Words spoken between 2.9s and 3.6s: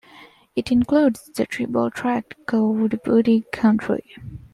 Bugti